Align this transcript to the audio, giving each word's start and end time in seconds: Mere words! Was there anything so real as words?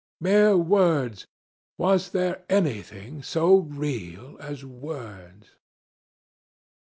Mere 0.19 0.57
words! 0.57 1.27
Was 1.77 2.09
there 2.09 2.43
anything 2.49 3.21
so 3.21 3.57
real 3.57 4.35
as 4.39 4.65
words? 4.65 5.51